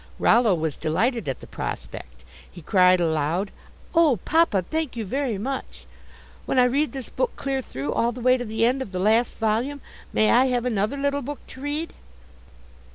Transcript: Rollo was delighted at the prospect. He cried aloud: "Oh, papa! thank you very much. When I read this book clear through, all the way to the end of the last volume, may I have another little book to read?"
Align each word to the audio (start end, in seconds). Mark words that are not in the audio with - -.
Rollo 0.17 0.55
was 0.55 0.75
delighted 0.75 1.29
at 1.29 1.41
the 1.41 1.45
prospect. 1.45 2.23
He 2.49 2.63
cried 2.63 2.99
aloud: 2.99 3.51
"Oh, 3.93 4.17
papa! 4.25 4.63
thank 4.67 4.95
you 4.95 5.05
very 5.05 5.37
much. 5.37 5.85
When 6.47 6.57
I 6.57 6.63
read 6.63 6.91
this 6.91 7.09
book 7.09 7.35
clear 7.35 7.61
through, 7.61 7.93
all 7.93 8.11
the 8.11 8.19
way 8.19 8.35
to 8.35 8.43
the 8.45 8.65
end 8.65 8.81
of 8.81 8.93
the 8.93 8.99
last 8.99 9.37
volume, 9.37 9.79
may 10.11 10.31
I 10.31 10.45
have 10.45 10.65
another 10.65 10.97
little 10.97 11.21
book 11.21 11.45
to 11.49 11.61
read?" 11.61 11.93